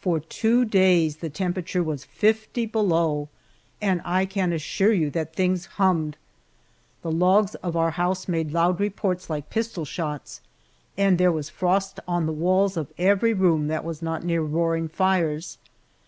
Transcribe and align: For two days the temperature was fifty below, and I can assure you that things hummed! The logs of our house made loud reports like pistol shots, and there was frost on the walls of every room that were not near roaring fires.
For 0.00 0.18
two 0.18 0.64
days 0.64 1.18
the 1.18 1.30
temperature 1.30 1.80
was 1.80 2.04
fifty 2.04 2.66
below, 2.66 3.28
and 3.80 4.02
I 4.04 4.26
can 4.26 4.52
assure 4.52 4.92
you 4.92 5.10
that 5.10 5.32
things 5.36 5.66
hummed! 5.66 6.16
The 7.02 7.10
logs 7.12 7.54
of 7.62 7.76
our 7.76 7.92
house 7.92 8.26
made 8.26 8.50
loud 8.50 8.80
reports 8.80 9.30
like 9.30 9.48
pistol 9.48 9.84
shots, 9.84 10.40
and 10.98 11.18
there 11.18 11.30
was 11.30 11.50
frost 11.50 12.00
on 12.08 12.26
the 12.26 12.32
walls 12.32 12.76
of 12.76 12.92
every 12.98 13.32
room 13.32 13.68
that 13.68 13.84
were 13.84 13.94
not 14.02 14.24
near 14.24 14.42
roaring 14.42 14.88
fires. 14.88 15.56